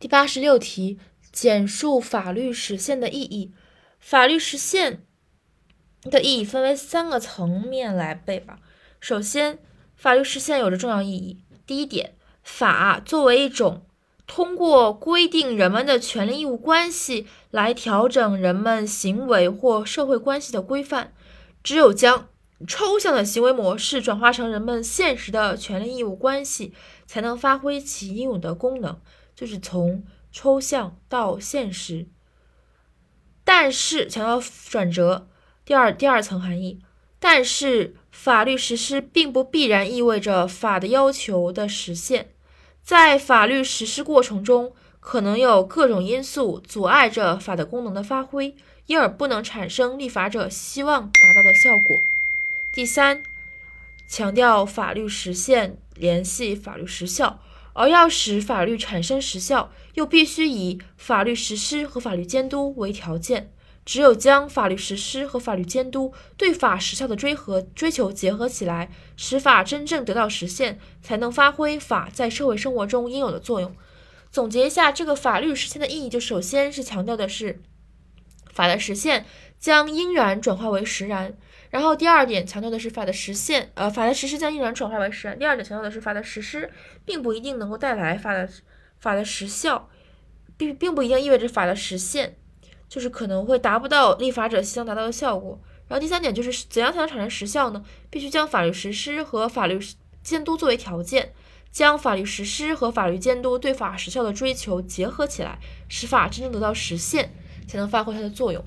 [0.00, 0.96] 第八十六题，
[1.32, 3.52] 简述法律实现的意义。
[3.98, 5.04] 法律实现
[6.02, 8.60] 的意义分为三个层面来背吧。
[9.00, 9.58] 首先，
[9.96, 11.42] 法律实现有着重要意义。
[11.66, 12.14] 第一点，
[12.44, 13.86] 法作为一种
[14.24, 21.12] 通过规定人们的权利义务关系来调整人们行为或社会关系的规范，
[21.64, 22.28] 只有将
[22.68, 26.72] 抽象的行为模式转化成人们现实的权利义务关系，
[27.04, 29.00] 才能发挥其应有的功能，
[29.38, 30.02] 就是从
[30.32, 32.08] 抽象到现实。
[33.44, 35.28] 但是强调转折，
[35.64, 36.80] 第二第二层含义。
[37.20, 42.32] 但是法律实施并不必然意味着法的要求的实现，
[42.82, 51.96] 在法律实施过程中，可能有各种因素阻碍着法的功能的发挥，因而不能产生立法者希望达到的效果。
[52.72, 53.22] 第三，
[54.08, 57.40] 强调法律实现联系法律实效，
[57.78, 63.52] 而要使法律产生实效，又必须以法律实施和法律监督为条件。
[63.84, 73.72] 只有将法律实施和法律监督对法实效的追和追求结合起来，使法真正得到实现，才能发挥法在社会生活中应有的作用。
[74.32, 77.62] 总结一下，这个法律实现的意义，就首先是强调的是
[78.52, 79.24] 法的实现
[79.60, 81.38] 将应然转化为实然。
[81.70, 85.38] 然后第二点强调的是法的实现，呃，法的实施将依然转化为实然。
[85.38, 86.70] 第二点强调的是法的实施
[87.04, 88.48] 并不一定能够带来法的
[88.98, 89.88] 法的实效，
[90.56, 92.36] 并并不一定意味着法的实现，
[92.88, 95.60] 就是可能会达不到立法者希望达到的效果。
[95.88, 97.84] 然后第三点就是怎样才能产生实效呢？
[98.10, 99.78] 必须将法律实施和法律
[100.22, 101.32] 监督作为条件，
[101.70, 107.34] 将法律实施和法律监督对法实效的追求结合起来，使法真正得到实现，
[107.66, 108.64] 才能发挥它的作用。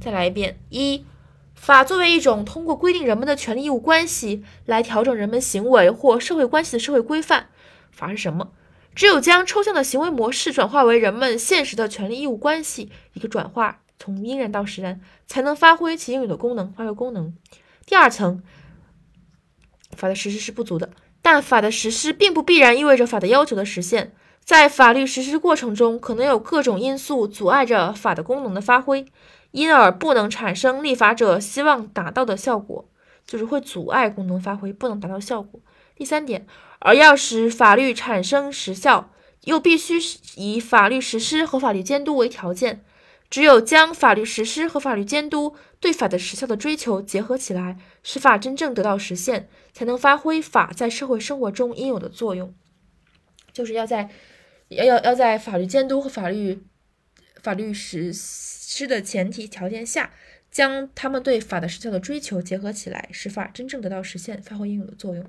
[0.00, 1.04] 再来一遍一。
[1.60, 7.50] 法作为一种通过规定人们的权利义务关系来调整人们行为或社会关系的社会规范，
[7.90, 8.52] 法是什么？
[8.94, 17.34] 只有将抽象的行为模式转化为人们现实的权利义务关系，一个转化从应然到实然，才能发挥其应有的功能，发挥功能。
[17.84, 18.42] 第二层，
[19.94, 20.88] 法的实施是不足的，
[21.20, 29.06] 但法的实施并不必然意味着法的要求的实现，在法律实施过程中，可能有各种因素阻碍着法的功能的发挥。
[29.52, 32.88] 因而不能产生立法者希望达到的效果，
[33.26, 35.60] 就是会阻碍功能发挥，不能达到效果。
[35.96, 36.46] 第三点，
[36.78, 39.10] 而要使法律产生实效，
[39.46, 39.98] 又必须
[40.36, 42.84] 以法律实施和法律监督为条件。
[43.28, 52.54] 只有将法律实施和法律监督对法的实效的追求结合起来，使法真正得到实现，才能发挥法在社会生活中应有的作用。
[53.52, 54.08] 就是要在
[54.68, 56.62] 要要要在法律监督和法律
[57.42, 58.12] 法律实。
[58.72, 60.12] 施的前提条件下，
[60.48, 65.28] 将他们对法的实效的追求结合起来，使法真正得到实现，发挥应有的作用。